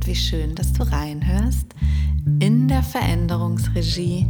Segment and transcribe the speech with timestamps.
[0.00, 1.66] und wie schön, dass du reinhörst
[2.40, 4.26] in der Veränderungsregie,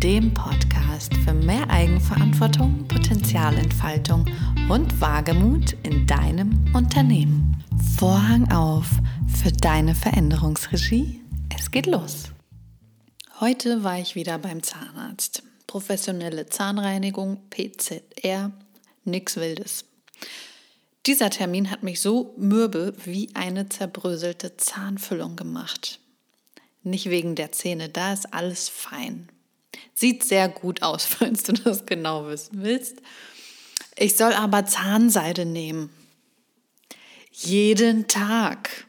[0.00, 4.26] dem Podcast für mehr Eigenverantwortung, Potenzialentfaltung
[4.68, 7.56] und Wagemut in deinem Unternehmen.
[7.96, 8.86] Vorhang auf
[9.26, 11.20] für deine Veränderungsregie.
[11.58, 12.30] Es geht los.
[13.40, 15.42] Heute war ich wieder beim Zahnarzt.
[15.66, 18.52] Professionelle Zahnreinigung, PZR,
[19.04, 19.86] nix Wildes.
[21.06, 25.98] Dieser Termin hat mich so mürbe wie eine zerbröselte Zahnfüllung gemacht.
[26.82, 29.28] Nicht wegen der Zähne, da ist alles fein.
[29.94, 33.00] Sieht sehr gut aus, falls du das genau wissen willst.
[33.96, 35.90] Ich soll aber Zahnseide nehmen.
[37.32, 38.86] Jeden Tag.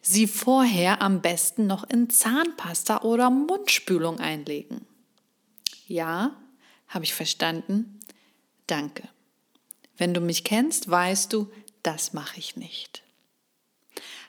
[0.00, 4.86] Sie vorher am besten noch in Zahnpasta oder Mundspülung einlegen.
[5.86, 6.36] Ja,
[6.88, 8.00] habe ich verstanden.
[8.66, 9.08] Danke.
[9.98, 11.50] Wenn du mich kennst, weißt du,
[11.82, 13.02] das mache ich nicht.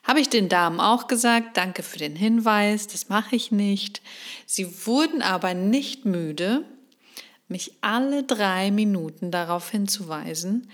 [0.04, 4.02] Habe ich den Damen auch gesagt, danke für den Hinweis, das mache ich nicht.
[4.45, 6.66] Sie wurden aber nicht müde,
[7.47, 10.72] mich alle drei Minuten darauf hinzuweisen,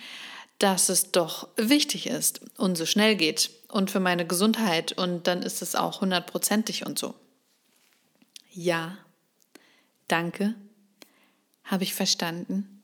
[0.59, 5.41] dass es doch wichtig ist und so schnell geht und für meine Gesundheit und dann
[5.41, 7.13] ist es auch hundertprozentig und so.
[8.53, 8.97] Ja,
[10.07, 10.55] danke,
[11.66, 12.83] habe ich verstanden,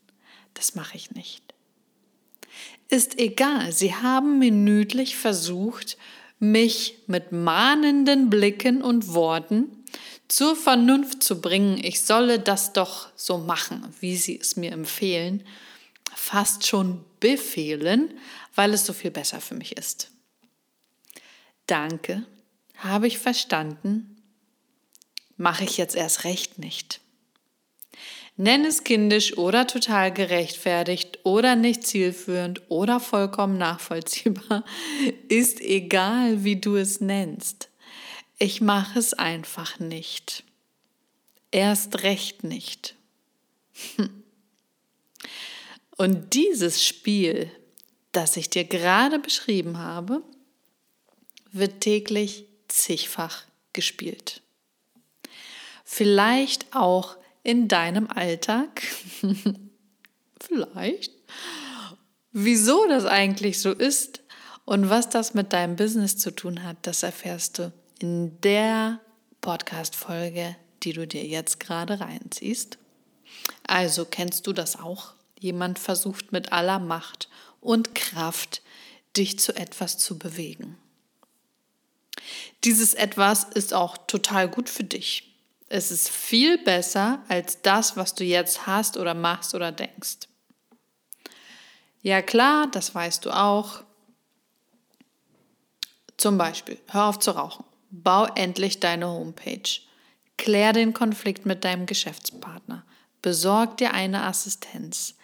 [0.52, 1.51] das mache ich nicht.
[2.92, 5.96] Ist egal, sie haben minütlich versucht,
[6.38, 9.82] mich mit mahnenden Blicken und Worten
[10.28, 15.42] zur Vernunft zu bringen, ich solle das doch so machen, wie sie es mir empfehlen,
[16.14, 18.12] fast schon befehlen,
[18.54, 20.10] weil es so viel besser für mich ist.
[21.66, 22.26] Danke,
[22.76, 24.22] habe ich verstanden,
[25.38, 27.00] mache ich jetzt erst recht nicht.
[28.36, 34.64] Nenn es kindisch oder total gerechtfertigt oder nicht zielführend oder vollkommen nachvollziehbar,
[35.28, 37.68] ist egal, wie du es nennst.
[38.38, 40.44] Ich mache es einfach nicht.
[41.50, 42.96] Erst recht nicht.
[45.96, 47.50] Und dieses Spiel,
[48.12, 50.22] das ich dir gerade beschrieben habe,
[51.52, 54.40] wird täglich zigfach gespielt.
[55.84, 58.82] Vielleicht auch in deinem Alltag?
[60.40, 61.12] Vielleicht.
[62.32, 64.22] Wieso das eigentlich so ist
[64.64, 69.00] und was das mit deinem Business zu tun hat, das erfährst du in der
[69.40, 72.78] Podcast-Folge, die du dir jetzt gerade reinziehst.
[73.66, 75.14] Also kennst du das auch?
[75.38, 77.28] Jemand versucht mit aller Macht
[77.60, 78.62] und Kraft,
[79.16, 80.78] dich zu etwas zu bewegen.
[82.64, 85.31] Dieses etwas ist auch total gut für dich.
[85.74, 90.28] Es ist viel besser als das, was du jetzt hast oder machst oder denkst.
[92.02, 93.82] Ja klar, das weißt du auch.
[96.18, 97.64] Zum Beispiel, hör auf zu rauchen.
[97.90, 99.80] Bau endlich deine Homepage.
[100.36, 102.84] Klär den Konflikt mit deinem Geschäftspartner.
[103.22, 105.14] Besorg dir eine Assistenz.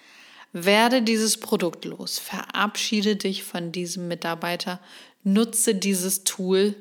[0.55, 2.19] Werde dieses Produkt los.
[2.19, 4.81] Verabschiede dich von diesem Mitarbeiter.
[5.25, 6.75] Nutze dieses Tool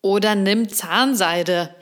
[0.00, 1.74] oder nimm Zahnseide.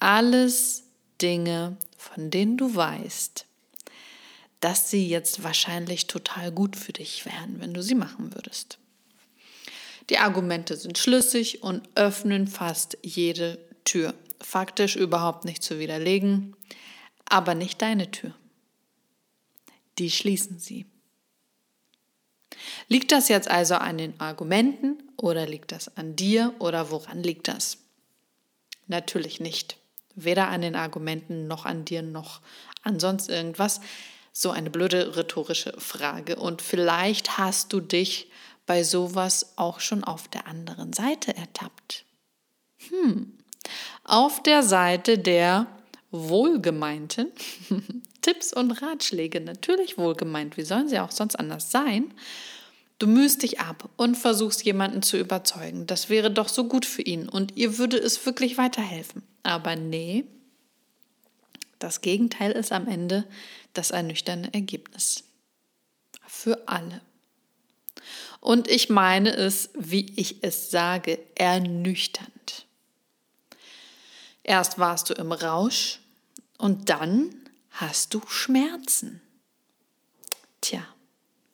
[0.00, 0.84] Alles
[1.20, 3.44] Dinge, von denen du weißt,
[4.60, 8.78] dass sie jetzt wahrscheinlich total gut für dich wären, wenn du sie machen würdest.
[10.08, 14.14] Die Argumente sind schlüssig und öffnen fast jede Tür.
[14.40, 16.56] Faktisch überhaupt nicht zu widerlegen,
[17.26, 18.34] aber nicht deine Tür.
[19.98, 20.86] Die schließen sie.
[22.88, 27.48] Liegt das jetzt also an den Argumenten oder liegt das an dir oder woran liegt
[27.48, 27.76] das?
[28.86, 29.79] Natürlich nicht
[30.24, 32.40] weder an den Argumenten noch an dir noch
[32.82, 33.80] an sonst irgendwas.
[34.32, 36.36] So eine blöde rhetorische Frage.
[36.36, 38.30] Und vielleicht hast du dich
[38.66, 42.04] bei sowas auch schon auf der anderen Seite ertappt.
[42.88, 43.36] Hm.
[44.04, 45.66] Auf der Seite der
[46.10, 47.28] wohlgemeinten
[48.22, 52.12] Tipps und Ratschläge, natürlich wohlgemeint, wie sollen sie auch sonst anders sein?
[52.98, 55.86] Du mühst dich ab und versuchst jemanden zu überzeugen.
[55.86, 59.22] Das wäre doch so gut für ihn und ihr würde es wirklich weiterhelfen.
[59.42, 60.24] Aber nee,
[61.78, 63.26] das Gegenteil ist am Ende
[63.72, 65.24] das ernüchternde Ergebnis.
[66.26, 67.00] Für alle.
[68.40, 72.66] Und ich meine es, wie ich es sage, ernüchternd.
[74.42, 76.00] Erst warst du im Rausch
[76.58, 77.34] und dann
[77.70, 79.20] hast du Schmerzen.
[80.60, 80.86] Tja.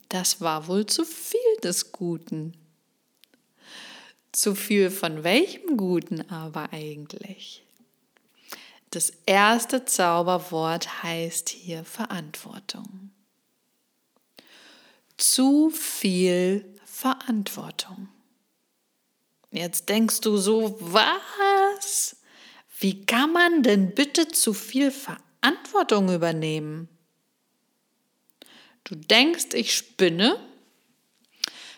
[0.08, 2.56] Das war wohl zu viel des Guten.
[4.30, 7.65] Zu viel von welchem Guten aber eigentlich?
[8.96, 13.10] Das erste Zauberwort heißt hier Verantwortung.
[15.18, 18.08] Zu viel Verantwortung.
[19.50, 22.16] Jetzt denkst du so, was?
[22.80, 26.88] Wie kann man denn bitte zu viel Verantwortung übernehmen?
[28.84, 30.40] Du denkst, ich spinne?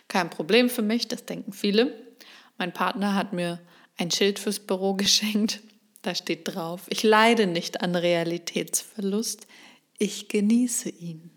[0.07, 2.01] Kein Problem für mich, das denken viele.
[2.57, 3.59] Mein Partner hat mir
[3.97, 5.59] ein Schild fürs Büro geschenkt.
[6.01, 9.47] Da steht drauf, ich leide nicht an Realitätsverlust,
[9.97, 11.29] ich genieße ihn.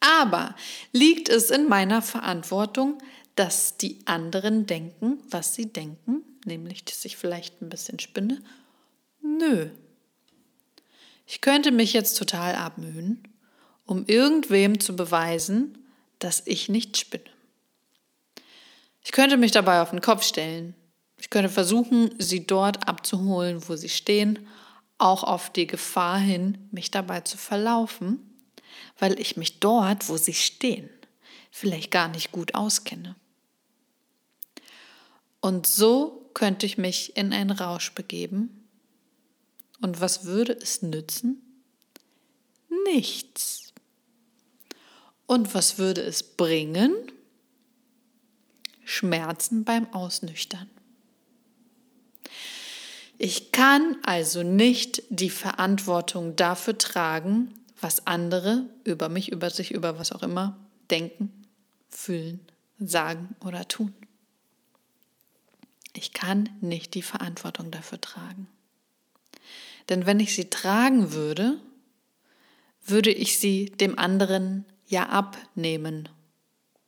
[0.00, 0.54] Aber
[0.92, 2.98] liegt es in meiner Verantwortung,
[3.34, 8.42] dass die anderen denken, was sie denken, nämlich dass ich vielleicht ein bisschen spinne?
[9.20, 9.70] Nö.
[11.26, 13.22] Ich könnte mich jetzt total abmühen,
[13.84, 15.78] um irgendwem zu beweisen,
[16.18, 17.24] dass ich nicht spinne.
[19.02, 20.74] Ich könnte mich dabei auf den Kopf stellen.
[21.20, 24.46] Ich könnte versuchen, sie dort abzuholen, wo sie stehen,
[24.98, 28.26] auch auf die Gefahr hin, mich dabei zu verlaufen
[28.98, 30.88] weil ich mich dort, wo sie stehen,
[31.50, 33.16] vielleicht gar nicht gut auskenne.
[35.40, 38.68] Und so könnte ich mich in einen Rausch begeben.
[39.80, 41.40] Und was würde es nützen?
[42.84, 43.72] Nichts.
[45.26, 46.92] Und was würde es bringen?
[48.84, 50.68] Schmerzen beim Ausnüchtern.
[53.22, 59.98] Ich kann also nicht die Verantwortung dafür tragen, was andere über mich, über sich, über
[59.98, 60.56] was auch immer
[60.90, 61.30] denken,
[61.90, 62.40] fühlen,
[62.78, 63.92] sagen oder tun.
[65.92, 68.48] Ich kann nicht die Verantwortung dafür tragen.
[69.90, 71.60] Denn wenn ich sie tragen würde,
[72.86, 76.08] würde ich sie dem anderen ja abnehmen.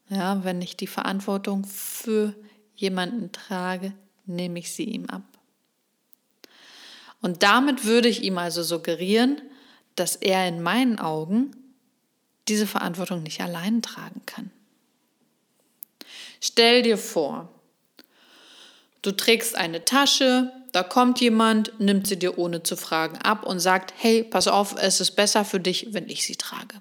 [0.09, 2.35] Ja, wenn ich die Verantwortung für
[2.75, 3.93] jemanden trage,
[4.25, 5.25] nehme ich sie ihm ab.
[7.23, 9.41] Und damit würde ich ihm also suggerieren,
[9.95, 11.57] dass er in meinen Augen
[12.49, 14.51] diese Verantwortung nicht allein tragen kann.
[16.41, 17.49] Stell dir vor,
[19.03, 23.61] du trägst eine Tasche, da kommt jemand, nimmt sie dir ohne zu fragen ab und
[23.61, 26.81] sagt, hey, pass auf, es ist besser für dich, wenn ich sie trage.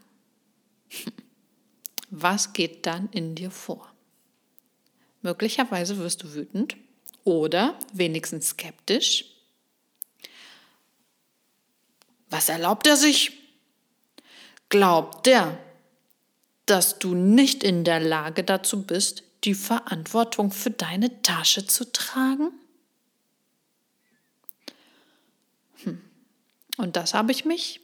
[2.10, 3.88] Was geht dann in dir vor?
[5.22, 6.76] Möglicherweise wirst du wütend
[7.24, 9.31] oder wenigstens skeptisch
[12.32, 13.38] was erlaubt er sich?
[14.70, 15.58] Glaubt er,
[16.66, 22.52] dass du nicht in der Lage dazu bist, die Verantwortung für deine Tasche zu tragen?
[25.84, 26.02] Hm.
[26.78, 27.82] Und das habe ich mich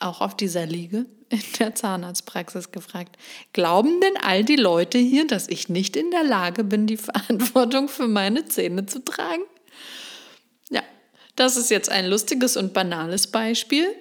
[0.00, 3.16] auch auf dieser Liege in der Zahnarztpraxis gefragt.
[3.52, 7.88] Glauben denn all die Leute hier, dass ich nicht in der Lage bin, die Verantwortung
[7.88, 9.42] für meine Zähne zu tragen?
[11.38, 13.94] Das ist jetzt ein lustiges und banales Beispiel,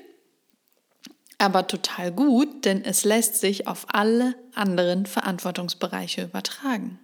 [1.38, 7.00] aber total gut, denn es lässt sich auf alle anderen Verantwortungsbereiche übertragen.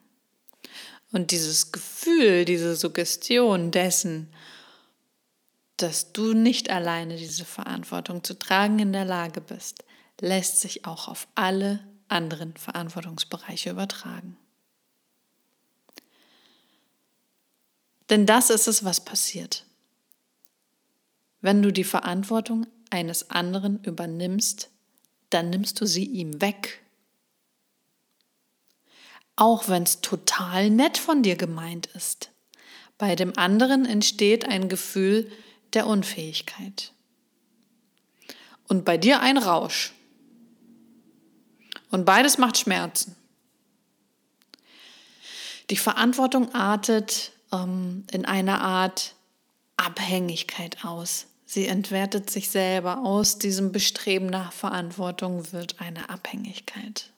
[1.11, 4.33] Und dieses Gefühl, diese Suggestion dessen,
[5.77, 9.83] dass du nicht alleine diese Verantwortung zu tragen in der Lage bist,
[10.19, 14.35] lässt sich auch auf alle anderen Verantwortungsbereiche übertragen.
[18.09, 19.67] Denn das ist es, was passiert.
[21.43, 24.69] Wenn du die Verantwortung eines anderen übernimmst,
[25.29, 26.81] dann nimmst du sie ihm weg.
[29.35, 32.31] Auch wenn es total nett von dir gemeint ist.
[32.97, 35.29] Bei dem anderen entsteht ein Gefühl
[35.73, 36.93] der Unfähigkeit.
[38.69, 39.91] Und bei dir ein Rausch.
[41.91, 43.17] Und beides macht Schmerzen.
[45.69, 49.15] Die Verantwortung artet ähm, in einer Art
[49.75, 51.27] Abhängigkeit aus.
[51.53, 53.05] Sie entwertet sich selber.
[53.05, 57.11] Aus diesem Bestreben nach Verantwortung wird eine Abhängigkeit.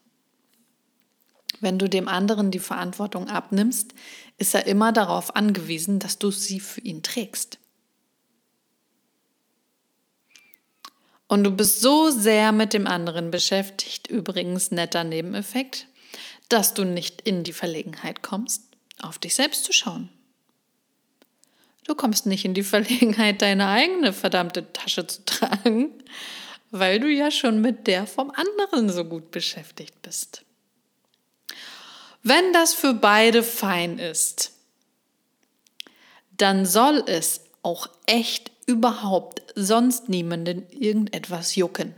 [1.61, 3.93] Wenn du dem anderen die Verantwortung abnimmst,
[4.37, 7.59] ist er immer darauf angewiesen, dass du sie für ihn trägst.
[11.29, 15.87] Und du bist so sehr mit dem anderen beschäftigt, übrigens netter Nebeneffekt,
[16.49, 18.63] dass du nicht in die Verlegenheit kommst,
[19.01, 20.09] auf dich selbst zu schauen.
[21.85, 25.91] Du kommst nicht in die Verlegenheit, deine eigene verdammte Tasche zu tragen,
[26.71, 30.43] weil du ja schon mit der vom anderen so gut beschäftigt bist.
[32.23, 34.51] Wenn das für beide fein ist,
[36.37, 41.93] dann soll es auch echt überhaupt sonst niemanden irgendetwas jucken.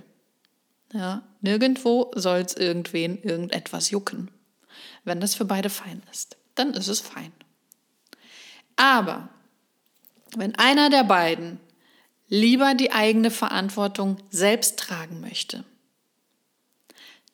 [0.91, 4.29] Ja, nirgendwo soll es irgendwen irgendetwas jucken.
[5.05, 7.31] Wenn das für beide fein ist, dann ist es fein.
[8.75, 9.29] Aber
[10.37, 11.59] wenn einer der beiden
[12.27, 15.63] lieber die eigene Verantwortung selbst tragen möchte,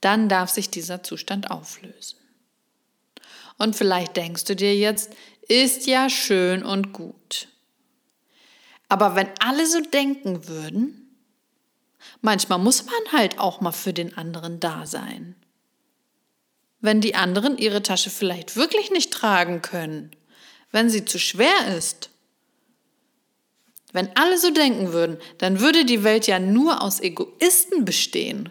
[0.02, 2.20] dann darf sich dieser Zustand auflösen.
[3.58, 5.14] Und vielleicht denkst du dir jetzt,
[5.48, 7.48] ist ja schön und gut.
[8.90, 11.18] Aber wenn alle so denken würden,
[12.22, 15.36] manchmal muss man halt auch mal für den anderen da sein.
[16.80, 20.12] Wenn die anderen ihre Tasche vielleicht wirklich nicht tragen können,
[20.72, 22.10] wenn sie zu schwer ist.
[23.94, 28.50] Wenn alle so denken würden, dann würde die Welt ja nur aus Egoisten bestehen.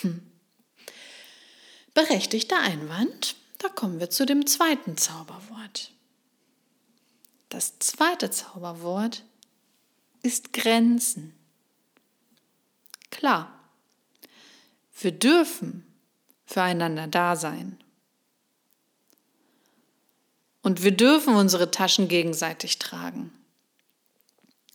[0.00, 0.22] Hm.
[1.92, 5.90] Berechtigter Einwand, da kommen wir zu dem zweiten Zauberwort.
[7.48, 9.24] Das zweite Zauberwort
[10.22, 11.34] ist Grenzen.
[13.10, 13.52] Klar,
[15.00, 15.84] wir dürfen
[16.46, 17.76] füreinander da sein.
[20.62, 23.32] Und wir dürfen unsere Taschen gegenseitig tragen.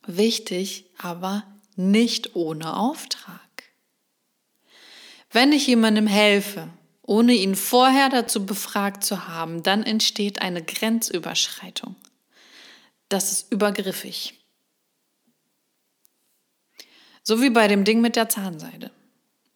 [0.06, 1.44] Wichtig, aber
[1.76, 3.40] nicht ohne Auftrag.
[5.30, 6.68] Wenn ich jemandem helfe,
[7.02, 11.96] ohne ihn vorher dazu befragt zu haben, dann entsteht eine Grenzüberschreitung.
[13.08, 14.40] Das ist übergriffig.
[17.22, 18.90] So wie bei dem Ding mit der Zahnseide.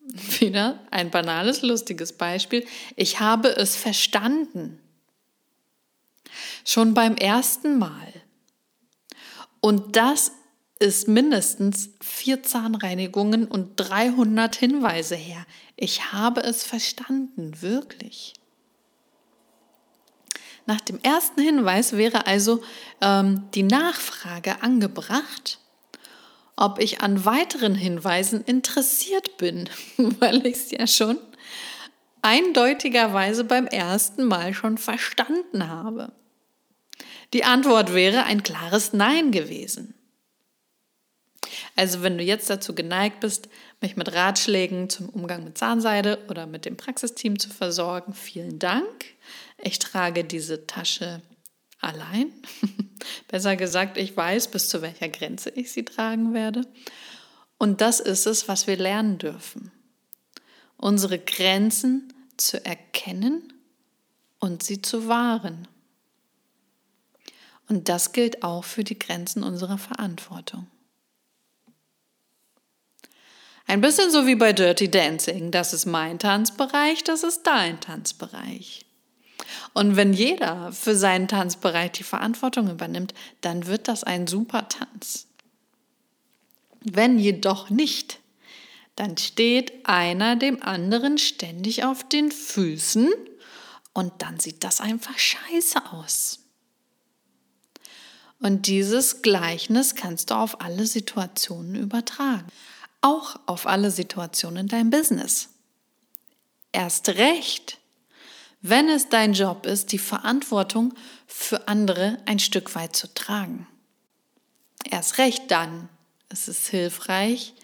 [0.41, 2.67] Wieder ein banales, lustiges Beispiel.
[2.97, 4.81] Ich habe es verstanden.
[6.65, 8.13] Schon beim ersten Mal.
[9.61, 10.33] Und das
[10.79, 15.45] ist mindestens vier Zahnreinigungen und 300 Hinweise her.
[15.77, 18.35] Ich habe es verstanden, wirklich.
[20.67, 22.63] Nach dem ersten Hinweis wäre also
[23.01, 25.59] ähm, die Nachfrage angebracht,
[26.57, 31.19] ob ich an weiteren Hinweisen interessiert bin, weil ich es ja schon
[32.23, 36.13] eindeutigerweise beim ersten Mal schon verstanden habe.
[37.33, 39.95] Die Antwort wäre ein klares Nein gewesen.
[41.79, 43.49] Also wenn du jetzt dazu geneigt bist,
[43.81, 49.05] mich mit Ratschlägen zum Umgang mit Zahnseide oder mit dem Praxisteam zu versorgen, vielen Dank.
[49.59, 51.23] Ich trage diese Tasche
[51.79, 52.33] allein.
[53.29, 56.67] Besser gesagt, ich weiß, bis zu welcher Grenze ich sie tragen werde.
[57.59, 59.71] Und das ist es, was wir lernen dürfen.
[60.79, 63.53] Unsere Grenzen zu erkennen
[64.41, 65.69] und sie zu wahren.
[67.69, 70.67] Und das gilt auch für die Grenzen unserer Verantwortung.
[73.69, 75.51] Ein bisschen so wie bei Dirty Dancing.
[75.51, 78.87] Das ist mein Tanzbereich, das ist dein Tanzbereich.
[79.75, 85.27] Und wenn jeder für seinen Tanzbereich die Verantwortung übernimmt, dann wird das ein super Tanz.
[86.81, 88.21] Wenn jedoch nicht,
[88.97, 93.11] dann steht einer dem anderen ständig auf den Füßen
[93.93, 96.39] und dann sieht das einfach scheiße aus.
[98.41, 102.47] Und dieses Gleichnis kannst du auf alle Situationen übertragen.
[103.01, 105.51] Auch auf alle Situationen in deinem Business.
[106.73, 107.79] Erst recht,
[108.61, 110.95] wenn es dein Job ist, die Verantwortung
[111.27, 113.67] für andere ein Stück weit zu tragen.
[114.85, 115.89] Erst recht dann
[116.29, 117.55] ist es hilfreich,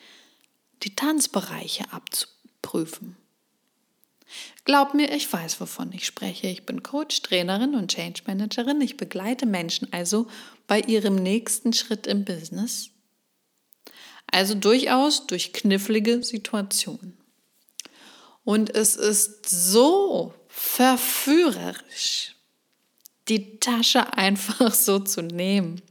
[0.83, 3.17] die Tanzbereiche abzuprüfen.
[4.65, 6.47] Glaub mir, ich weiß, wovon ich spreche.
[6.47, 8.81] Ich bin Coach, Trainerin und Change Managerin.
[8.81, 10.27] Ich begleite Menschen also
[10.67, 12.91] bei ihrem nächsten Schritt im Business.
[14.35, 17.17] Also durchaus durch knifflige Situationen.
[18.43, 22.35] Und es ist so verführerisch,
[23.29, 25.83] die Tasche einfach so zu nehmen.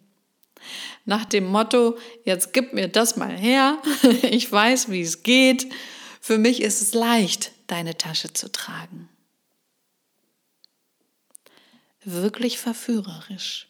[1.06, 3.82] Nach dem Motto, jetzt gib mir das mal her,
[4.24, 5.74] ich weiß, wie es geht.
[6.20, 9.08] Für mich ist es leicht, deine Tasche zu tragen.
[12.04, 13.70] Wirklich verführerisch.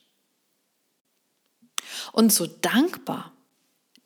[2.11, 3.32] Und so dankbar.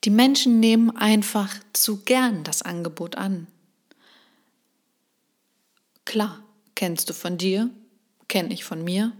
[0.08, 3.46] Die Menschen nehmen einfach zu gern das Angebot an.
[6.06, 6.42] Klar,
[6.78, 7.70] Kennst du von dir?
[8.28, 9.10] Kenn ich von mir?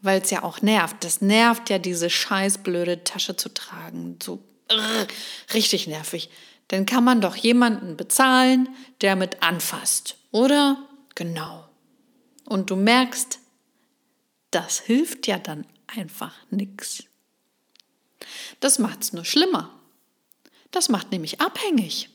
[0.00, 1.04] Weil es ja auch nervt.
[1.04, 4.18] Das nervt ja, diese scheiß blöde Tasche zu tragen.
[4.22, 5.06] So rrr,
[5.52, 6.30] richtig nervig.
[6.68, 8.70] Dann kann man doch jemanden bezahlen,
[9.02, 10.78] der mit anfasst, oder?
[11.14, 11.68] Genau.
[12.46, 13.38] Und du merkst,
[14.52, 17.04] das hilft ja dann einfach nichts.
[18.60, 19.70] Das macht es nur schlimmer.
[20.74, 22.10] Das macht nämlich abhängig.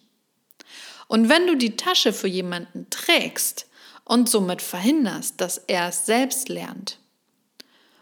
[1.08, 3.70] Und wenn du die Tasche für jemanden trägst,
[4.10, 6.98] und somit verhinderst, dass er es selbst lernt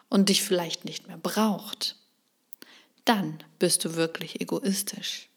[0.07, 1.97] und dich vielleicht nicht mehr braucht,
[3.03, 5.27] dann bist du wirklich egoistisch.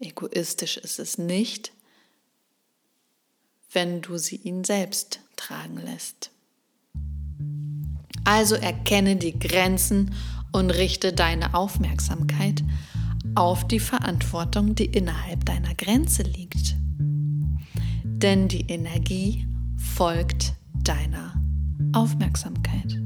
[0.00, 1.72] Egoistisch ist es nicht,
[3.70, 6.32] wenn du sie ihn selbst tragen lässt.
[8.24, 10.16] Also erkenne die Grenzen
[10.52, 12.62] und richte deine Aufmerksamkeit
[13.34, 16.76] auf die Verantwortung, die innerhalb deiner Grenze liegt.
[18.22, 20.54] denn die Energie folgt
[20.84, 21.34] deiner
[21.92, 23.00] Aufmerksamkeit.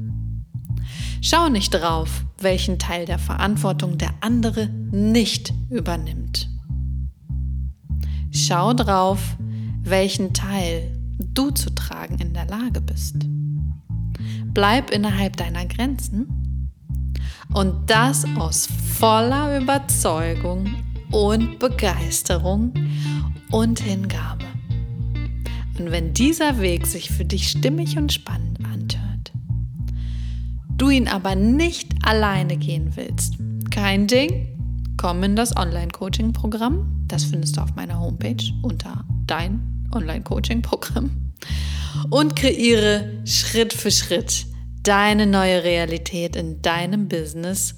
[1.21, 6.49] Schau nicht drauf, welchen Teil der Verantwortung der andere nicht übernimmt.
[8.31, 9.37] Schau drauf,
[9.81, 10.95] welchen Teil
[11.33, 13.15] du zu tragen in der Lage bist.
[14.53, 16.36] Bleib innerhalb deiner Grenzen
[17.53, 20.75] und das aus voller Überzeugung
[21.11, 22.73] und Begeisterung
[23.51, 24.45] und Hingabe.
[25.79, 29.31] Und wenn dieser Weg sich für dich stimmig und spannend anhört,
[30.75, 33.35] du ihn aber nicht alleine gehen willst,
[33.69, 34.47] kein Ding,
[34.97, 37.05] komm in das Online-Coaching-Programm.
[37.07, 41.11] Das findest du auf meiner Homepage unter dein Online-Coaching-Programm.
[42.09, 44.45] Und kreiere Schritt für Schritt
[44.87, 47.75] deine neue Realität in deinem Business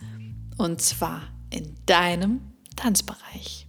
[0.60, 3.68] und zwar in deinem Tanzbereich.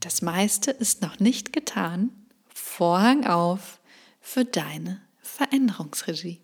[0.00, 2.10] Das meiste ist noch nicht getan.
[2.48, 3.82] Vorhang auf
[4.22, 6.40] für deine Veränderungsregie.